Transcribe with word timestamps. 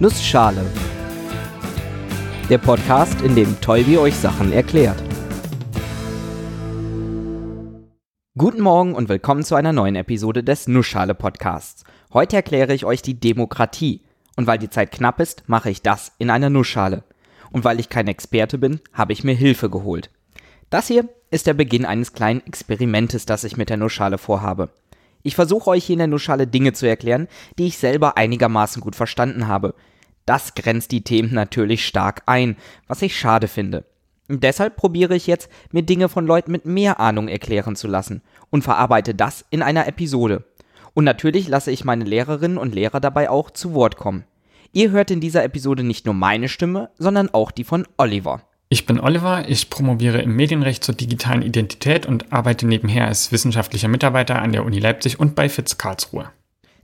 Nussschale. 0.00 0.64
Der 2.48 2.58
Podcast, 2.58 3.20
in 3.22 3.34
dem 3.34 3.60
Tolbi 3.60 3.98
euch 3.98 4.14
Sachen 4.14 4.52
erklärt. 4.52 5.02
Guten 8.36 8.60
Morgen 8.60 8.94
und 8.94 9.08
willkommen 9.08 9.42
zu 9.42 9.56
einer 9.56 9.72
neuen 9.72 9.96
Episode 9.96 10.44
des 10.44 10.68
Nussschale 10.68 11.16
Podcasts. 11.16 11.82
Heute 12.12 12.36
erkläre 12.36 12.74
ich 12.74 12.84
euch 12.84 13.02
die 13.02 13.18
Demokratie. 13.18 14.02
Und 14.36 14.46
weil 14.46 14.58
die 14.58 14.70
Zeit 14.70 14.92
knapp 14.92 15.18
ist, 15.18 15.48
mache 15.48 15.68
ich 15.68 15.82
das 15.82 16.12
in 16.18 16.30
einer 16.30 16.48
Nussschale. 16.48 17.02
Und 17.50 17.64
weil 17.64 17.80
ich 17.80 17.88
kein 17.88 18.06
Experte 18.06 18.56
bin, 18.56 18.78
habe 18.92 19.12
ich 19.12 19.24
mir 19.24 19.34
Hilfe 19.34 19.68
geholt. 19.68 20.10
Das 20.70 20.86
hier 20.86 21.08
ist 21.32 21.48
der 21.48 21.54
Beginn 21.54 21.84
eines 21.84 22.12
kleinen 22.12 22.46
Experimentes, 22.46 23.26
das 23.26 23.42
ich 23.42 23.56
mit 23.56 23.68
der 23.68 23.78
Nussschale 23.78 24.18
vorhabe. 24.18 24.70
Ich 25.22 25.34
versuche 25.34 25.70
euch 25.70 25.84
hier 25.84 25.94
in 25.94 25.98
der 25.98 26.06
Nussschale 26.06 26.46
Dinge 26.46 26.72
zu 26.72 26.86
erklären, 26.86 27.28
die 27.58 27.66
ich 27.66 27.78
selber 27.78 28.16
einigermaßen 28.16 28.80
gut 28.80 28.96
verstanden 28.96 29.48
habe. 29.48 29.74
Das 30.26 30.54
grenzt 30.54 30.92
die 30.92 31.02
Themen 31.02 31.32
natürlich 31.32 31.86
stark 31.86 32.22
ein, 32.26 32.56
was 32.86 33.02
ich 33.02 33.18
schade 33.18 33.48
finde. 33.48 33.84
Deshalb 34.28 34.76
probiere 34.76 35.16
ich 35.16 35.26
jetzt, 35.26 35.48
mir 35.72 35.82
Dinge 35.82 36.08
von 36.08 36.26
Leuten 36.26 36.52
mit 36.52 36.66
mehr 36.66 37.00
Ahnung 37.00 37.28
erklären 37.28 37.76
zu 37.76 37.88
lassen 37.88 38.22
und 38.50 38.62
verarbeite 38.62 39.14
das 39.14 39.44
in 39.50 39.62
einer 39.62 39.88
Episode. 39.88 40.44
Und 40.92 41.04
natürlich 41.04 41.48
lasse 41.48 41.70
ich 41.70 41.84
meine 41.84 42.04
Lehrerinnen 42.04 42.58
und 42.58 42.74
Lehrer 42.74 43.00
dabei 43.00 43.30
auch 43.30 43.50
zu 43.50 43.72
Wort 43.72 43.96
kommen. 43.96 44.24
Ihr 44.72 44.90
hört 44.90 45.10
in 45.10 45.20
dieser 45.20 45.44
Episode 45.44 45.82
nicht 45.82 46.04
nur 46.04 46.14
meine 46.14 46.48
Stimme, 46.48 46.90
sondern 46.98 47.30
auch 47.32 47.50
die 47.50 47.64
von 47.64 47.86
Oliver. 47.96 48.42
Ich 48.70 48.84
bin 48.84 49.00
Oliver, 49.00 49.48
ich 49.48 49.70
promoviere 49.70 50.20
im 50.20 50.36
Medienrecht 50.36 50.84
zur 50.84 50.94
digitalen 50.94 51.40
Identität 51.40 52.04
und 52.04 52.30
arbeite 52.34 52.66
nebenher 52.66 53.06
als 53.06 53.32
wissenschaftlicher 53.32 53.88
Mitarbeiter 53.88 54.42
an 54.42 54.52
der 54.52 54.66
Uni 54.66 54.78
Leipzig 54.78 55.18
und 55.18 55.34
bei 55.34 55.48
FITZ 55.48 55.78
Karlsruhe. 55.78 56.30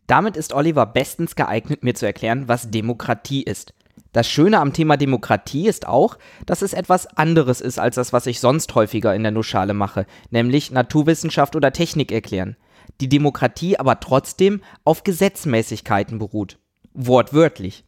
Damit 0.06 0.38
ist 0.38 0.54
Oliver 0.54 0.86
bestens 0.86 1.36
geeignet, 1.36 1.84
mir 1.84 1.94
zu 1.94 2.06
erklären, 2.06 2.48
was 2.48 2.70
Demokratie 2.70 3.42
ist. 3.42 3.74
Das 4.12 4.26
Schöne 4.26 4.60
am 4.60 4.72
Thema 4.72 4.96
Demokratie 4.96 5.68
ist 5.68 5.86
auch, 5.86 6.16
dass 6.46 6.62
es 6.62 6.72
etwas 6.72 7.06
anderes 7.18 7.60
ist 7.60 7.78
als 7.78 7.96
das, 7.96 8.14
was 8.14 8.26
ich 8.26 8.40
sonst 8.40 8.74
häufiger 8.74 9.14
in 9.14 9.22
der 9.22 9.32
Nussschale 9.32 9.74
mache, 9.74 10.06
nämlich 10.30 10.70
Naturwissenschaft 10.70 11.54
oder 11.54 11.72
Technik 11.72 12.12
erklären. 12.12 12.56
Die 13.02 13.10
Demokratie 13.10 13.78
aber 13.78 14.00
trotzdem 14.00 14.62
auf 14.84 15.04
Gesetzmäßigkeiten 15.04 16.18
beruht. 16.18 16.58
Wortwörtlich. 16.94 17.84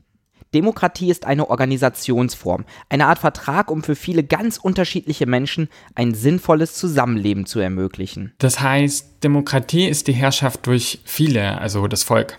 Demokratie 0.56 1.10
ist 1.10 1.26
eine 1.26 1.50
Organisationsform, 1.50 2.64
eine 2.88 3.08
Art 3.08 3.18
Vertrag, 3.18 3.70
um 3.70 3.82
für 3.82 3.94
viele 3.94 4.24
ganz 4.24 4.56
unterschiedliche 4.56 5.26
Menschen 5.26 5.68
ein 5.94 6.14
sinnvolles 6.14 6.72
Zusammenleben 6.72 7.44
zu 7.44 7.60
ermöglichen. 7.60 8.32
Das 8.38 8.62
heißt, 8.62 9.22
Demokratie 9.22 9.86
ist 9.86 10.06
die 10.06 10.14
Herrschaft 10.14 10.66
durch 10.66 11.00
viele, 11.04 11.58
also 11.58 11.88
das 11.88 12.04
Volk. 12.04 12.38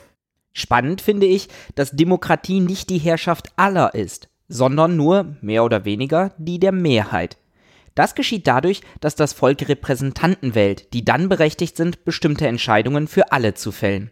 Spannend 0.51 1.01
finde 1.01 1.27
ich, 1.27 1.47
dass 1.75 1.91
Demokratie 1.91 2.59
nicht 2.59 2.89
die 2.89 2.97
Herrschaft 2.97 3.51
aller 3.55 3.93
ist, 3.93 4.29
sondern 4.47 4.95
nur, 4.95 5.35
mehr 5.41 5.63
oder 5.63 5.85
weniger, 5.85 6.31
die 6.39 6.59
der 6.59 6.71
Mehrheit. 6.71 7.37
Das 7.93 8.15
geschieht 8.15 8.47
dadurch, 8.47 8.81
dass 8.99 9.13
das 9.13 9.33
Volk 9.33 9.69
Repräsentanten 9.69 10.55
wählt, 10.55 10.91
die 10.93 11.05
dann 11.05 11.29
berechtigt 11.29 11.77
sind, 11.77 12.03
bestimmte 12.03 12.47
Entscheidungen 12.47 13.07
für 13.07 13.31
alle 13.31 13.53
zu 13.53 13.71
fällen. 13.71 14.09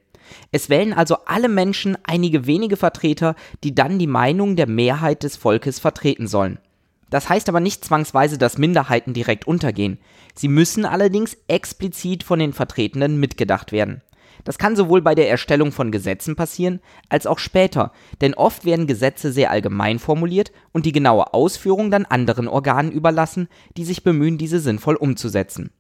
Es 0.52 0.70
wählen 0.70 0.94
also 0.94 1.18
alle 1.26 1.50
Menschen 1.50 1.98
einige 2.04 2.46
wenige 2.48 2.78
Vertreter, 2.78 3.36
die 3.64 3.76
dann 3.76 4.00
die 4.00 4.08
Meinung 4.08 4.56
der 4.56 4.68
Mehrheit 4.68 5.24
des 5.24 5.38
Volkes 5.38 5.80
vertreten 5.80 6.28
sollen. 6.28 6.60
Das 7.10 7.30
heißt 7.30 7.50
aber 7.50 7.60
nicht 7.60 7.86
zwangsweise, 7.86 8.38
dass 8.38 8.58
Minderheiten 8.58 9.14
direkt 9.14 9.48
untergehen. 9.48 10.00
Sie 10.34 10.48
müssen 10.48 10.86
allerdings 10.86 11.38
explizit 11.48 12.24
von 12.24 12.40
den 12.40 12.54
Vertretenen 12.54 13.20
mitgedacht 13.20 13.72
werden. 13.72 14.02
Das 14.44 14.58
kann 14.58 14.76
sowohl 14.76 15.02
bei 15.02 15.16
der 15.16 15.30
Erstellung 15.30 15.72
von 15.72 15.92
Gesetzen 15.92 16.36
passieren, 16.36 16.80
als 17.10 17.26
auch 17.26 17.40
später, 17.40 17.92
denn 18.22 18.34
oft 18.34 18.64
werden 18.64 18.86
Gesetze 18.86 19.32
sehr 19.32 19.50
allgemein 19.50 19.98
formuliert 19.98 20.52
und 20.72 20.86
die 20.86 20.92
genaue 20.92 21.34
Ausführung 21.34 21.90
dann 21.90 22.06
anderen 22.06 22.48
Organen 22.48 22.92
überlassen, 22.92 23.48
die 23.76 23.86
sich 23.86 24.04
bemühen, 24.04 24.38
diese 24.38 24.60
sinnvoll 24.60 24.96
umzusetzen. 24.96 25.72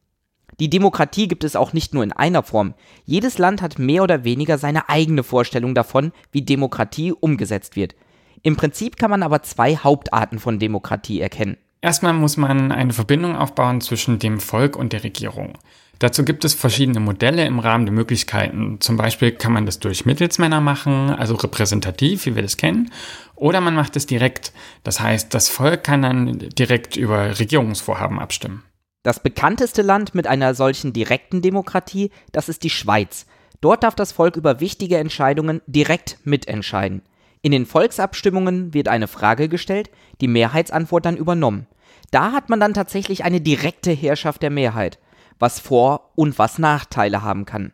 Die 0.60 0.70
Demokratie 0.70 1.28
gibt 1.28 1.44
es 1.44 1.56
auch 1.56 1.74
nicht 1.74 1.94
nur 1.94 2.04
in 2.04 2.14
einer 2.14 2.44
Form. 2.44 2.76
Jedes 3.04 3.38
Land 3.38 3.62
hat 3.62 3.78
mehr 3.78 4.04
oder 4.04 4.24
weniger 4.24 4.58
seine 4.58 4.88
eigene 4.90 5.24
Vorstellung 5.24 5.76
davon, 5.76 6.12
wie 6.32 6.44
Demokratie 6.44 7.12
umgesetzt 7.12 7.76
wird. 7.76 7.96
Im 8.42 8.56
Prinzip 8.56 8.98
kann 8.98 9.10
man 9.10 9.24
aber 9.24 9.44
zwei 9.44 9.76
Hauptarten 9.76 10.40
von 10.40 10.60
Demokratie 10.60 11.20
erkennen. 11.20 11.58
Erstmal 11.82 12.14
muss 12.14 12.38
man 12.38 12.72
eine 12.72 12.94
Verbindung 12.94 13.36
aufbauen 13.36 13.82
zwischen 13.82 14.18
dem 14.18 14.40
Volk 14.40 14.76
und 14.76 14.94
der 14.94 15.04
Regierung. 15.04 15.58
Dazu 16.00 16.26
gibt 16.26 16.44
es 16.44 16.54
verschiedene 16.54 17.00
Modelle 17.00 17.46
im 17.46 17.60
Rahmen 17.60 17.86
der 17.86 17.94
Möglichkeiten. 17.94 18.78
Zum 18.82 18.98
Beispiel 18.98 19.32
kann 19.32 19.54
man 19.54 19.66
das 19.66 19.80
durch 19.80 20.06
Mittelsmänner 20.06 20.62
machen, 20.62 21.10
also 21.10 21.36
repräsentativ, 21.36 22.26
wie 22.26 22.36
wir 22.36 22.42
das 22.42 22.58
kennen, 22.58 22.92
oder 23.36 23.62
man 23.62 23.76
macht 23.76 23.96
es 23.96 24.06
direkt. 24.06 24.52
Das 24.84 25.00
heißt, 25.00 25.34
das 25.34 25.50
Volk 25.50 25.84
kann 25.84 26.02
dann 26.02 26.40
direkt 26.50 26.98
über 26.98 27.40
Regierungsvorhaben 27.40 28.20
abstimmen. 28.20 28.64
Das 29.06 29.20
bekannteste 29.20 29.84
Land 29.84 30.16
mit 30.16 30.26
einer 30.26 30.56
solchen 30.56 30.92
direkten 30.92 31.44
Demokratie, 31.44 32.10
das 32.32 32.50
ist 32.50 32.64
die 32.64 32.72
Schweiz. 32.72 33.28
Dort 33.62 33.84
darf 33.84 33.94
das 33.94 34.12
Volk 34.12 34.36
über 34.36 34.62
wichtige 34.62 34.98
Entscheidungen 34.98 35.62
direkt 35.68 36.18
mitentscheiden. 36.24 37.04
In 37.44 37.52
den 37.52 37.68
Volksabstimmungen 37.68 38.74
wird 38.74 38.88
eine 38.88 39.08
Frage 39.08 39.48
gestellt, 39.48 39.92
die 40.22 40.28
Mehrheitsantwort 40.28 41.06
dann 41.06 41.18
übernommen. 41.18 41.68
Da 42.10 42.32
hat 42.32 42.50
man 42.50 42.60
dann 42.60 42.74
tatsächlich 42.74 43.24
eine 43.24 43.42
direkte 43.42 43.92
Herrschaft 43.92 44.42
der 44.42 44.50
Mehrheit, 44.50 44.98
was 45.38 45.60
Vor- 45.60 46.10
und 46.16 46.40
was 46.40 46.58
Nachteile 46.58 47.22
haben 47.22 47.46
kann. 47.46 47.74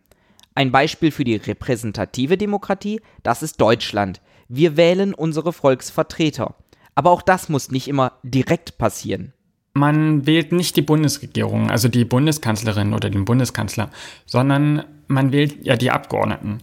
Ein 0.53 0.73
Beispiel 0.73 1.11
für 1.11 1.23
die 1.23 1.37
repräsentative 1.37 2.37
Demokratie, 2.37 2.99
das 3.23 3.41
ist 3.41 3.61
Deutschland. 3.61 4.19
Wir 4.49 4.75
wählen 4.75 5.13
unsere 5.13 5.53
Volksvertreter. 5.53 6.55
Aber 6.93 7.11
auch 7.11 7.21
das 7.21 7.47
muss 7.47 7.71
nicht 7.71 7.87
immer 7.87 8.19
direkt 8.21 8.77
passieren. 8.77 9.31
Man 9.73 10.25
wählt 10.25 10.51
nicht 10.51 10.75
die 10.75 10.81
Bundesregierung, 10.81 11.69
also 11.69 11.87
die 11.87 12.03
Bundeskanzlerin 12.03 12.93
oder 12.93 13.09
den 13.09 13.25
Bundeskanzler, 13.25 13.89
sondern 14.25 14.83
man 15.07 15.31
wählt 15.31 15.65
ja 15.65 15.77
die 15.77 15.91
Abgeordneten. 15.91 16.59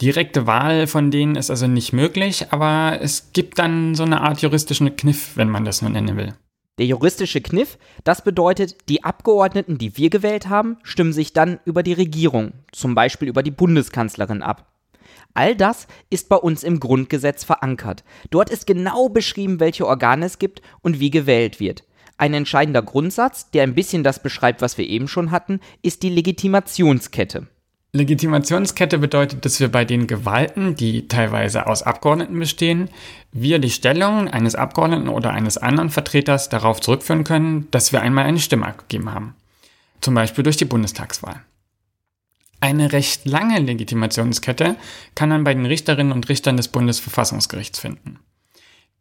Direkte 0.00 0.46
Wahl 0.46 0.86
von 0.86 1.10
denen 1.10 1.36
ist 1.36 1.50
also 1.50 1.66
nicht 1.66 1.92
möglich, 1.92 2.46
aber 2.50 2.98
es 3.00 3.32
gibt 3.32 3.58
dann 3.58 3.94
so 3.94 4.02
eine 4.02 4.20
Art 4.22 4.40
juristischen 4.42 4.94
Kniff, 4.96 5.36
wenn 5.36 5.50
man 5.50 5.64
das 5.64 5.82
nur 5.82 5.90
nennen 5.90 6.16
will. 6.16 6.34
Der 6.78 6.86
juristische 6.86 7.42
Kniff, 7.42 7.76
das 8.04 8.24
bedeutet, 8.24 8.88
die 8.88 9.04
Abgeordneten, 9.04 9.76
die 9.76 9.98
wir 9.98 10.08
gewählt 10.08 10.48
haben, 10.48 10.78
stimmen 10.82 11.12
sich 11.12 11.34
dann 11.34 11.60
über 11.66 11.82
die 11.82 11.92
Regierung, 11.92 12.52
zum 12.72 12.94
Beispiel 12.94 13.28
über 13.28 13.42
die 13.42 13.50
Bundeskanzlerin 13.50 14.42
ab. 14.42 14.72
All 15.34 15.54
das 15.54 15.86
ist 16.08 16.28
bei 16.28 16.36
uns 16.36 16.62
im 16.64 16.80
Grundgesetz 16.80 17.44
verankert. 17.44 18.02
Dort 18.30 18.48
ist 18.48 18.66
genau 18.66 19.10
beschrieben, 19.10 19.60
welche 19.60 19.86
Organe 19.86 20.24
es 20.24 20.38
gibt 20.38 20.62
und 20.80 21.00
wie 21.00 21.10
gewählt 21.10 21.60
wird. 21.60 21.84
Ein 22.20 22.34
entscheidender 22.34 22.82
Grundsatz, 22.82 23.50
der 23.50 23.62
ein 23.62 23.74
bisschen 23.74 24.04
das 24.04 24.22
beschreibt, 24.22 24.60
was 24.60 24.76
wir 24.76 24.86
eben 24.86 25.08
schon 25.08 25.30
hatten, 25.30 25.58
ist 25.80 26.02
die 26.02 26.10
Legitimationskette. 26.10 27.46
Legitimationskette 27.94 28.98
bedeutet, 28.98 29.46
dass 29.46 29.58
wir 29.58 29.72
bei 29.72 29.86
den 29.86 30.06
Gewalten, 30.06 30.76
die 30.76 31.08
teilweise 31.08 31.66
aus 31.66 31.82
Abgeordneten 31.82 32.38
bestehen, 32.38 32.90
wir 33.32 33.58
die 33.58 33.70
Stellung 33.70 34.28
eines 34.28 34.54
Abgeordneten 34.54 35.08
oder 35.08 35.30
eines 35.30 35.56
anderen 35.56 35.88
Vertreters 35.88 36.50
darauf 36.50 36.82
zurückführen 36.82 37.24
können, 37.24 37.68
dass 37.70 37.90
wir 37.90 38.02
einmal 38.02 38.26
eine 38.26 38.38
Stimme 38.38 38.66
abgegeben 38.66 39.14
haben. 39.14 39.34
Zum 40.02 40.14
Beispiel 40.14 40.44
durch 40.44 40.58
die 40.58 40.66
Bundestagswahl. 40.66 41.40
Eine 42.60 42.92
recht 42.92 43.24
lange 43.24 43.60
Legitimationskette 43.60 44.76
kann 45.14 45.30
man 45.30 45.44
bei 45.44 45.54
den 45.54 45.64
Richterinnen 45.64 46.12
und 46.12 46.28
Richtern 46.28 46.58
des 46.58 46.68
Bundesverfassungsgerichts 46.68 47.78
finden. 47.78 48.18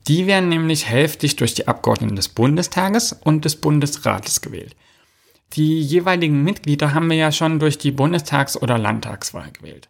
Die 0.07 0.27
werden 0.27 0.49
nämlich 0.49 0.87
hälftig 0.87 1.35
durch 1.35 1.53
die 1.53 1.67
Abgeordneten 1.67 2.15
des 2.15 2.29
Bundestages 2.29 3.13
und 3.13 3.45
des 3.45 3.57
Bundesrates 3.57 4.41
gewählt. 4.41 4.75
Die 5.53 5.81
jeweiligen 5.81 6.43
Mitglieder 6.43 6.93
haben 6.93 7.09
wir 7.09 7.17
ja 7.17 7.31
schon 7.31 7.59
durch 7.59 7.77
die 7.77 7.91
Bundestags- 7.91 8.59
oder 8.61 8.77
Landtagswahl 8.77 9.51
gewählt. 9.51 9.89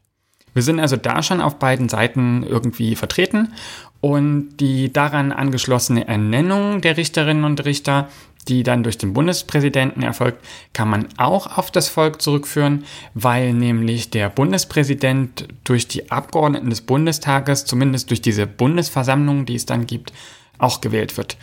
Wir 0.53 0.63
sind 0.63 0.79
also 0.79 0.95
da 0.95 1.21
schon 1.21 1.41
auf 1.41 1.59
beiden 1.59 1.89
Seiten 1.89 2.43
irgendwie 2.43 2.95
vertreten 2.95 3.53
und 4.01 4.57
die 4.57 4.91
daran 4.91 5.31
angeschlossene 5.31 6.07
Ernennung 6.07 6.81
der 6.81 6.97
Richterinnen 6.97 7.43
und 7.43 7.63
Richter 7.65 8.09
die 8.47 8.63
dann 8.63 8.83
durch 8.83 8.97
den 8.97 9.13
Bundespräsidenten 9.13 10.01
erfolgt, 10.01 10.43
kann 10.73 10.89
man 10.89 11.07
auch 11.17 11.57
auf 11.57 11.71
das 11.71 11.87
Volk 11.87 12.21
zurückführen, 12.21 12.85
weil 13.13 13.53
nämlich 13.53 14.09
der 14.09 14.29
Bundespräsident 14.29 15.47
durch 15.63 15.87
die 15.87 16.09
Abgeordneten 16.09 16.69
des 16.69 16.81
Bundestages, 16.81 17.65
zumindest 17.65 18.09
durch 18.09 18.21
diese 18.21 18.47
Bundesversammlung, 18.47 19.45
die 19.45 19.55
es 19.55 19.65
dann 19.65 19.85
gibt, 19.85 20.13
auch 20.57 20.81
gewählt 20.81 21.17
wird. 21.17 21.37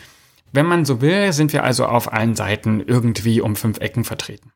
Wenn 0.53 0.67
man 0.67 0.85
so 0.85 1.01
will, 1.01 1.33
sind 1.33 1.53
wir 1.53 1.65
also 1.65 1.87
auf 1.87 2.13
allen 2.13 2.35
Seiten 2.35 2.81
irgendwie 2.81 3.41
um 3.41 3.57
fünf 3.57 3.79
Ecken 3.79 4.05
vertreten. 4.05 4.53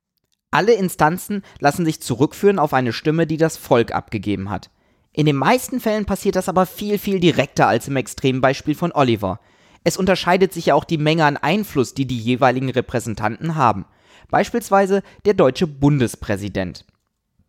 Alle 0.50 0.72
Instanzen 0.72 1.42
lassen 1.60 1.84
sich 1.84 2.00
zurückführen 2.00 2.58
auf 2.58 2.74
eine 2.74 2.92
Stimme, 2.92 3.26
die 3.26 3.36
das 3.36 3.56
Volk 3.56 3.92
abgegeben 3.92 4.50
hat. 4.50 4.70
In 5.12 5.26
den 5.26 5.36
meisten 5.36 5.80
Fällen 5.80 6.06
passiert 6.06 6.36
das 6.36 6.48
aber 6.48 6.66
viel, 6.66 6.98
viel 6.98 7.20
direkter 7.20 7.66
als 7.66 7.88
im 7.88 7.96
Extrembeispiel 7.96 8.74
von 8.74 8.92
Oliver. 8.92 9.40
Es 9.84 9.96
unterscheidet 9.96 10.52
sich 10.52 10.66
ja 10.66 10.74
auch 10.74 10.84
die 10.84 10.98
Menge 10.98 11.24
an 11.24 11.36
Einfluss, 11.36 11.94
die 11.94 12.06
die 12.06 12.18
jeweiligen 12.18 12.70
Repräsentanten 12.70 13.54
haben. 13.54 13.86
Beispielsweise 14.30 15.02
der 15.24 15.34
deutsche 15.34 15.66
Bundespräsident. 15.66 16.84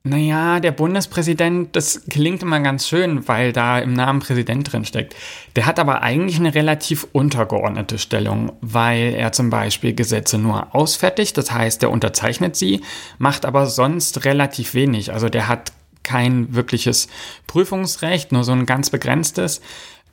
Naja, 0.04 0.60
der 0.60 0.72
Bundespräsident, 0.72 1.76
das 1.76 2.06
klingt 2.10 2.42
immer 2.42 2.60
ganz 2.60 2.88
schön, 2.88 3.28
weil 3.28 3.54
da 3.54 3.78
im 3.78 3.94
Namen 3.94 4.20
Präsident 4.20 4.72
drin 4.72 4.84
steckt. 4.84 5.16
Der 5.56 5.68
hat 5.68 5.78
aber 5.78 6.02
eigentlich 6.02 6.40
eine 6.40 6.56
relativ 6.56 7.06
untergeordnete 7.12 8.00
Stellung, 8.00 8.52
weil 8.62 9.14
er 9.14 9.32
zum 9.32 9.52
Beispiel 9.52 9.94
Gesetze 9.94 10.40
nur 10.40 10.74
ausfertigt, 10.74 11.38
das 11.38 11.52
heißt, 11.52 11.84
der 11.84 11.92
unterzeichnet 11.92 12.56
sie, 12.56 12.82
macht 13.20 13.46
aber 13.46 13.68
sonst 13.68 14.26
relativ 14.26 14.74
wenig. 14.74 15.14
Also 15.14 15.30
der 15.30 15.48
hat 15.48 15.72
kein 16.02 16.56
wirkliches 16.56 17.08
Prüfungsrecht, 17.46 18.32
nur 18.32 18.44
so 18.44 18.54
ein 18.54 18.66
ganz 18.66 18.90
begrenztes. 18.90 19.62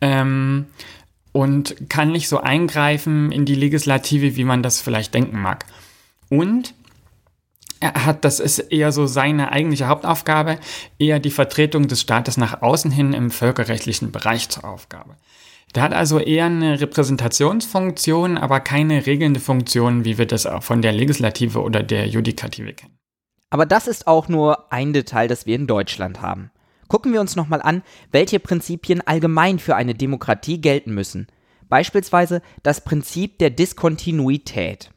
Ähm, 0.02 0.66
und 1.32 1.88
kann 1.88 2.12
nicht 2.12 2.28
so 2.28 2.40
eingreifen 2.40 3.32
in 3.32 3.44
die 3.44 3.54
Legislative, 3.54 4.36
wie 4.36 4.44
man 4.44 4.62
das 4.62 4.80
vielleicht 4.80 5.14
denken 5.14 5.40
mag. 5.40 5.66
Und 6.30 6.74
er 7.80 8.06
hat, 8.06 8.24
das 8.24 8.40
ist 8.40 8.58
eher 8.58 8.90
so 8.90 9.06
seine 9.06 9.52
eigentliche 9.52 9.86
Hauptaufgabe, 9.86 10.58
eher 10.98 11.20
die 11.20 11.30
Vertretung 11.30 11.86
des 11.86 12.00
Staates 12.00 12.36
nach 12.36 12.62
außen 12.62 12.90
hin 12.90 13.12
im 13.12 13.30
völkerrechtlichen 13.30 14.10
Bereich 14.10 14.48
zur 14.48 14.64
Aufgabe. 14.64 15.16
Der 15.74 15.82
hat 15.82 15.92
also 15.92 16.18
eher 16.18 16.46
eine 16.46 16.80
Repräsentationsfunktion, 16.80 18.38
aber 18.38 18.60
keine 18.60 19.06
regelnde 19.06 19.38
Funktion, 19.38 20.04
wie 20.04 20.18
wir 20.18 20.26
das 20.26 20.46
auch 20.46 20.62
von 20.62 20.82
der 20.82 20.92
Legislative 20.92 21.60
oder 21.60 21.82
der 21.82 22.08
Judikative 22.08 22.72
kennen. 22.72 22.98
Aber 23.50 23.66
das 23.66 23.86
ist 23.86 24.06
auch 24.06 24.28
nur 24.28 24.72
ein 24.72 24.92
Detail, 24.92 25.28
das 25.28 25.46
wir 25.46 25.54
in 25.54 25.66
Deutschland 25.66 26.20
haben. 26.20 26.50
Gucken 26.88 27.12
wir 27.12 27.20
uns 27.20 27.36
nochmal 27.36 27.62
an, 27.62 27.82
welche 28.10 28.40
Prinzipien 28.40 29.06
allgemein 29.06 29.58
für 29.58 29.76
eine 29.76 29.94
Demokratie 29.94 30.60
gelten 30.60 30.94
müssen. 30.94 31.28
Beispielsweise 31.68 32.42
das 32.62 32.82
Prinzip 32.82 33.38
der 33.38 33.50
Diskontinuität. 33.50 34.90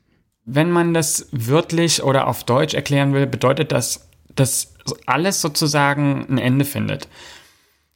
Wenn 0.46 0.72
man 0.72 0.94
das 0.94 1.28
wörtlich 1.32 2.02
oder 2.02 2.28
auf 2.28 2.46
Deutsch 2.46 2.74
erklären 2.74 3.14
will, 3.14 3.28
bedeutet 3.28 3.72
das, 3.72 4.10
dass 4.36 4.74
alles 5.06 5.42
sozusagen 5.42 6.26
ein 6.30 6.38
Ende 6.38 6.66
findet. 6.66 7.08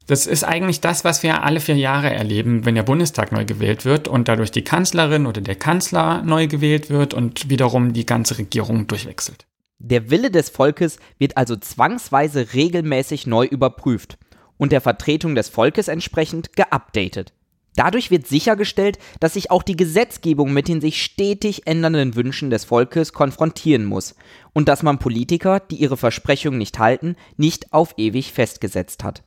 Das 0.08 0.28
ist 0.28 0.44
eigentlich 0.44 0.82
das, 0.82 1.04
was 1.04 1.24
wir 1.24 1.44
alle 1.44 1.60
vier 1.60 1.78
Jahre 1.78 2.14
erleben, 2.14 2.66
wenn 2.66 2.76
der 2.76 2.84
Bundestag 2.84 3.32
neu 3.32 3.44
gewählt 3.44 3.86
wird 3.86 4.08
und 4.08 4.28
dadurch 4.28 4.52
die 4.52 4.64
Kanzlerin 4.64 5.26
oder 5.26 5.42
der 5.42 5.56
Kanzler 5.56 6.22
neu 6.22 6.48
gewählt 6.48 6.92
wird 6.92 7.16
und 7.16 7.50
wiederum 7.50 7.94
die 7.94 8.06
ganze 8.06 8.38
Regierung 8.38 8.86
durchwechselt. 8.86 9.48
Der 9.88 10.10
Wille 10.10 10.32
des 10.32 10.50
Volkes 10.50 10.98
wird 11.20 11.38
also 11.38 11.56
zwangsweise 11.56 12.54
regelmäßig 12.56 13.28
neu 13.28 13.46
überprüft 13.46 14.18
und 14.58 14.72
der 14.72 14.82
Vertretung 14.82 15.36
des 15.36 15.48
Volkes 15.48 15.90
entsprechend 15.90 16.54
geupdatet. 16.54 17.34
Dadurch 17.76 18.10
wird 18.10 18.26
sichergestellt, 18.26 18.98
dass 19.20 19.34
sich 19.34 19.52
auch 19.52 19.62
die 19.62 19.76
Gesetzgebung 19.76 20.52
mit 20.52 20.70
den 20.70 20.82
sich 20.82 21.04
stetig 21.04 21.68
ändernden 21.68 22.16
Wünschen 22.16 22.50
des 22.50 22.66
Volkes 22.66 23.14
konfrontieren 23.14 23.86
muss 23.86 24.16
und 24.54 24.70
dass 24.70 24.82
man 24.82 24.98
Politiker, 24.98 25.60
die 25.60 25.76
ihre 25.76 25.98
Versprechungen 25.98 26.58
nicht 26.58 26.80
halten, 26.80 27.16
nicht 27.38 27.72
auf 27.72 27.94
ewig 27.98 28.32
festgesetzt 28.32 29.04
hat. 29.04 29.22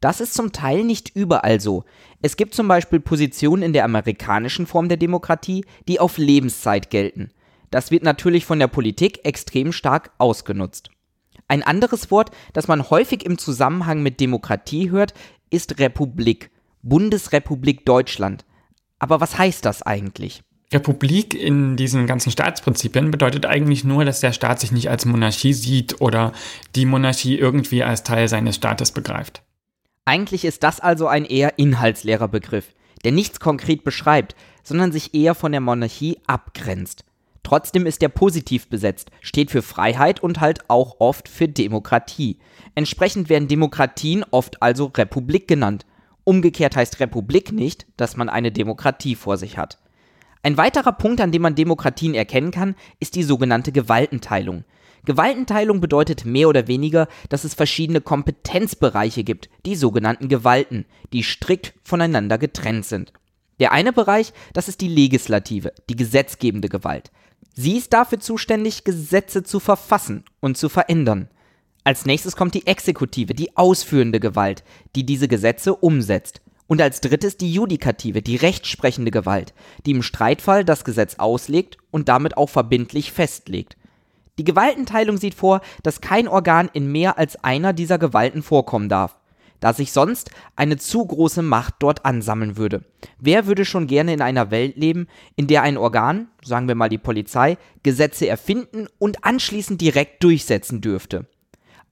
Das 0.00 0.20
ist 0.20 0.34
zum 0.34 0.50
Teil 0.50 0.82
nicht 0.82 1.14
überall 1.14 1.60
so. 1.60 1.84
Es 2.22 2.36
gibt 2.36 2.54
zum 2.54 2.66
Beispiel 2.66 2.98
Positionen 2.98 3.62
in 3.62 3.72
der 3.72 3.84
amerikanischen 3.84 4.66
Form 4.66 4.88
der 4.88 4.98
Demokratie, 4.98 5.64
die 5.86 6.00
auf 6.00 6.18
Lebenszeit 6.18 6.90
gelten. 6.90 7.30
Das 7.72 7.90
wird 7.90 8.04
natürlich 8.04 8.44
von 8.44 8.58
der 8.58 8.68
Politik 8.68 9.24
extrem 9.24 9.72
stark 9.72 10.12
ausgenutzt. 10.18 10.90
Ein 11.48 11.62
anderes 11.62 12.10
Wort, 12.10 12.30
das 12.52 12.68
man 12.68 12.90
häufig 12.90 13.24
im 13.24 13.38
Zusammenhang 13.38 14.02
mit 14.02 14.20
Demokratie 14.20 14.90
hört, 14.90 15.14
ist 15.50 15.80
Republik. 15.80 16.50
Bundesrepublik 16.82 17.86
Deutschland. 17.86 18.44
Aber 18.98 19.20
was 19.20 19.38
heißt 19.38 19.64
das 19.64 19.82
eigentlich? 19.82 20.42
Republik 20.70 21.34
in 21.34 21.76
diesen 21.76 22.06
ganzen 22.06 22.30
Staatsprinzipien 22.30 23.10
bedeutet 23.10 23.46
eigentlich 23.46 23.84
nur, 23.84 24.04
dass 24.04 24.20
der 24.20 24.32
Staat 24.32 24.60
sich 24.60 24.70
nicht 24.70 24.90
als 24.90 25.06
Monarchie 25.06 25.54
sieht 25.54 26.00
oder 26.00 26.32
die 26.76 26.84
Monarchie 26.84 27.38
irgendwie 27.38 27.82
als 27.82 28.02
Teil 28.02 28.28
seines 28.28 28.56
Staates 28.56 28.92
begreift. 28.92 29.42
Eigentlich 30.04 30.44
ist 30.44 30.62
das 30.62 30.78
also 30.78 31.06
ein 31.06 31.24
eher 31.24 31.58
inhaltsleerer 31.58 32.28
Begriff, 32.28 32.74
der 33.02 33.12
nichts 33.12 33.40
konkret 33.40 33.82
beschreibt, 33.82 34.34
sondern 34.62 34.92
sich 34.92 35.14
eher 35.14 35.34
von 35.34 35.52
der 35.52 35.60
Monarchie 35.62 36.18
abgrenzt. 36.26 37.04
Trotzdem 37.52 37.84
ist 37.84 38.02
er 38.02 38.08
positiv 38.08 38.68
besetzt, 38.68 39.10
steht 39.20 39.50
für 39.50 39.60
Freiheit 39.60 40.22
und 40.22 40.40
halt 40.40 40.70
auch 40.70 41.00
oft 41.00 41.28
für 41.28 41.48
Demokratie. 41.48 42.38
Entsprechend 42.74 43.28
werden 43.28 43.46
Demokratien 43.46 44.24
oft 44.30 44.62
also 44.62 44.86
Republik 44.86 45.48
genannt. 45.48 45.84
Umgekehrt 46.24 46.76
heißt 46.76 46.98
Republik 46.98 47.52
nicht, 47.52 47.84
dass 47.98 48.16
man 48.16 48.30
eine 48.30 48.52
Demokratie 48.52 49.16
vor 49.16 49.36
sich 49.36 49.58
hat. 49.58 49.76
Ein 50.42 50.56
weiterer 50.56 50.92
Punkt, 50.92 51.20
an 51.20 51.30
dem 51.30 51.42
man 51.42 51.54
Demokratien 51.54 52.14
erkennen 52.14 52.52
kann, 52.52 52.74
ist 53.00 53.16
die 53.16 53.22
sogenannte 53.22 53.70
Gewaltenteilung. 53.70 54.64
Gewaltenteilung 55.04 55.82
bedeutet 55.82 56.24
mehr 56.24 56.48
oder 56.48 56.68
weniger, 56.68 57.06
dass 57.28 57.44
es 57.44 57.52
verschiedene 57.52 58.00
Kompetenzbereiche 58.00 59.24
gibt, 59.24 59.50
die 59.66 59.76
sogenannten 59.76 60.28
Gewalten, 60.28 60.86
die 61.12 61.22
strikt 61.22 61.74
voneinander 61.84 62.38
getrennt 62.38 62.86
sind. 62.86 63.12
Der 63.60 63.72
eine 63.72 63.92
Bereich, 63.92 64.32
das 64.54 64.68
ist 64.68 64.80
die 64.80 64.88
Legislative, 64.88 65.74
die 65.90 65.96
gesetzgebende 65.96 66.70
Gewalt. 66.70 67.10
Sie 67.54 67.76
ist 67.76 67.92
dafür 67.92 68.18
zuständig, 68.18 68.84
Gesetze 68.84 69.42
zu 69.42 69.60
verfassen 69.60 70.24
und 70.40 70.56
zu 70.56 70.68
verändern. 70.68 71.28
Als 71.84 72.06
nächstes 72.06 72.36
kommt 72.36 72.54
die 72.54 72.66
Exekutive, 72.66 73.34
die 73.34 73.56
ausführende 73.56 74.20
Gewalt, 74.20 74.64
die 74.94 75.04
diese 75.04 75.28
Gesetze 75.28 75.74
umsetzt. 75.74 76.40
Und 76.66 76.80
als 76.80 77.00
drittes 77.00 77.36
die 77.36 77.52
Judikative, 77.52 78.22
die 78.22 78.36
rechtsprechende 78.36 79.10
Gewalt, 79.10 79.52
die 79.84 79.90
im 79.90 80.02
Streitfall 80.02 80.64
das 80.64 80.84
Gesetz 80.84 81.16
auslegt 81.16 81.76
und 81.90 82.08
damit 82.08 82.36
auch 82.36 82.48
verbindlich 82.48 83.12
festlegt. 83.12 83.76
Die 84.38 84.44
Gewaltenteilung 84.44 85.18
sieht 85.18 85.34
vor, 85.34 85.60
dass 85.82 86.00
kein 86.00 86.28
Organ 86.28 86.70
in 86.72 86.90
mehr 86.90 87.18
als 87.18 87.36
einer 87.44 87.74
dieser 87.74 87.98
Gewalten 87.98 88.42
vorkommen 88.42 88.88
darf, 88.88 89.18
da 89.62 89.72
sich 89.72 89.92
sonst 89.92 90.30
eine 90.56 90.76
zu 90.76 91.06
große 91.06 91.40
Macht 91.40 91.76
dort 91.78 92.04
ansammeln 92.04 92.56
würde. 92.56 92.84
Wer 93.18 93.46
würde 93.46 93.64
schon 93.64 93.86
gerne 93.86 94.12
in 94.12 94.20
einer 94.20 94.50
Welt 94.50 94.76
leben, 94.76 95.06
in 95.36 95.46
der 95.46 95.62
ein 95.62 95.78
Organ, 95.78 96.28
sagen 96.44 96.68
wir 96.68 96.74
mal 96.74 96.88
die 96.88 96.98
Polizei, 96.98 97.56
Gesetze 97.82 98.26
erfinden 98.26 98.88
und 98.98 99.24
anschließend 99.24 99.80
direkt 99.80 100.22
durchsetzen 100.24 100.80
dürfte? 100.80 101.26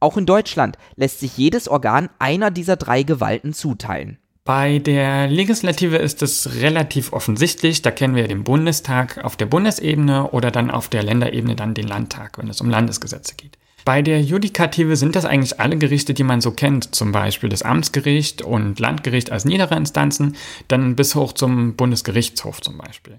Auch 0.00 0.17
in 0.17 0.26
Deutschland 0.26 0.78
lässt 0.96 1.20
sich 1.20 1.37
jedes 1.37 1.69
Organ 1.69 2.08
einer 2.19 2.50
dieser 2.50 2.76
drei 2.76 3.05
Gewalten 3.05 3.52
zuteilen. 3.52 4.19
Bei 4.44 4.81
der 4.81 5.28
Legislative 5.28 5.99
ist 5.99 6.22
es 6.22 6.56
relativ 6.56 7.12
offensichtlich. 7.12 7.82
Da 7.82 7.93
kennen 7.93 8.17
wir 8.17 8.26
den 8.26 8.43
Bundestag 8.43 9.22
auf 9.22 9.37
der 9.37 9.46
Bundesebene 9.46 10.31
oder 10.31 10.50
dann 10.50 10.72
auf 10.72 10.88
der 10.88 11.05
Länderebene 11.05 11.55
dann 11.55 11.75
den 11.75 11.87
Landtag, 11.87 12.37
wenn 12.38 12.49
es 12.49 12.61
um 12.61 12.69
Landesgesetze 12.69 13.37
geht. 13.37 13.58
Bei 13.85 14.03
der 14.03 14.21
Judikative 14.21 14.97
sind 14.97 15.17
das 15.17 15.25
eigentlich 15.25 15.61
alle 15.61 15.77
Gerichte, 15.77 16.15
die 16.15 16.25
man 16.25 16.41
so 16.41 16.50
kennt, 16.50 16.94
zum 16.94 17.12
Beispiel 17.12 17.49
das 17.49 17.62
Amtsgericht 17.62 18.43
und 18.43 18.79
Landgericht 18.79 19.32
als 19.32 19.44
niedere 19.44 19.77
Instanzen, 19.77 20.37
dann 20.69 20.97
bis 20.97 21.15
hoch 21.15 21.32
zum 21.32 21.77
Bundesgerichtshof 21.77 22.60
zum 22.60 22.79
Beispiel. 22.79 23.19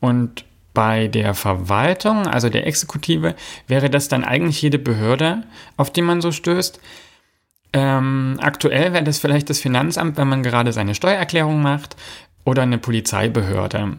Und 0.00 0.44
bei 0.74 1.08
der 1.08 1.34
Verwaltung, 1.34 2.26
also 2.26 2.48
der 2.48 2.66
Exekutive, 2.66 3.34
wäre 3.66 3.90
das 3.90 4.08
dann 4.08 4.24
eigentlich 4.24 4.62
jede 4.62 4.78
Behörde, 4.78 5.44
auf 5.76 5.92
die 5.92 6.02
man 6.02 6.20
so 6.20 6.32
stößt. 6.32 6.80
Ähm, 7.74 8.38
aktuell 8.40 8.92
wäre 8.92 9.04
das 9.04 9.18
vielleicht 9.18 9.50
das 9.50 9.60
Finanzamt, 9.60 10.16
wenn 10.16 10.28
man 10.28 10.42
gerade 10.42 10.72
seine 10.72 10.94
Steuererklärung 10.94 11.62
macht, 11.62 11.96
oder 12.44 12.62
eine 12.62 12.78
Polizeibehörde 12.78 13.98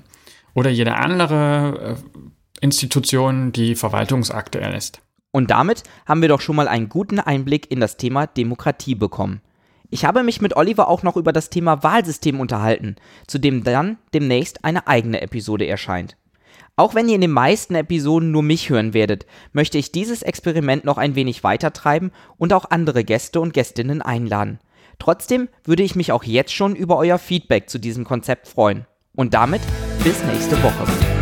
oder 0.54 0.70
jede 0.70 0.96
andere 0.96 1.98
äh, 1.98 2.20
Institution, 2.62 3.52
die 3.52 3.76
Verwaltungsakte 3.76 4.60
erlässt. 4.60 5.02
Und 5.34 5.50
damit 5.52 5.84
haben 6.06 6.22
wir 6.22 6.30
doch 6.30 6.40
schon 6.40 6.56
mal 6.56 6.68
einen 6.70 6.88
guten 6.88 7.20
Einblick 7.20 7.70
in 7.72 7.80
das 7.82 7.98
Thema 7.98 8.28
Demokratie 8.28 8.96
bekommen. 8.96 9.42
Ich 9.90 10.06
habe 10.06 10.24
mich 10.24 10.42
mit 10.42 10.56
Oliver 10.56 10.88
auch 10.88 11.04
noch 11.04 11.18
über 11.18 11.34
das 11.34 11.50
Thema 11.50 11.84
Wahlsystem 11.84 12.40
unterhalten, 12.40 12.96
zu 13.28 13.40
dem 13.40 13.64
dann 13.64 13.98
demnächst 14.14 14.64
eine 14.64 14.88
eigene 14.88 15.22
Episode 15.22 15.68
erscheint. 15.68 16.18
Auch 16.76 16.96
wenn 16.96 17.10
ihr 17.10 17.16
in 17.16 17.22
den 17.22 17.32
meisten 17.32 17.76
Episoden 17.76 18.32
nur 18.32 18.44
mich 18.44 18.70
hören 18.70 18.94
werdet, 18.94 19.26
möchte 19.54 19.78
ich 19.78 19.92
dieses 19.92 20.22
Experiment 20.22 20.86
noch 20.86 20.98
ein 20.98 21.16
wenig 21.16 21.44
weitertreiben 21.44 22.12
und 22.38 22.54
auch 22.54 22.70
andere 22.70 23.04
Gäste 23.04 23.42
und 23.42 23.54
Gästinnen 23.54 24.02
einladen. 24.02 24.60
Trotzdem 25.00 25.50
würde 25.64 25.84
ich 25.84 25.96
mich 25.96 26.12
auch 26.12 26.24
jetzt 26.24 26.54
schon 26.54 26.76
über 26.76 26.98
euer 26.98 27.18
Feedback 27.18 27.70
zu 27.70 27.80
diesem 27.80 28.04
Konzept 28.06 28.48
freuen. 28.48 28.86
Und 29.16 29.34
damit 29.34 29.62
bis 30.04 30.24
nächste 30.24 30.62
Woche. 30.64 31.13